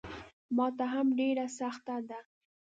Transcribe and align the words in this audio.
ماته 0.57 0.85
هم 0.93 1.07
ډېره 1.19 1.45
سخته 1.59 1.95
ده. 2.09 2.19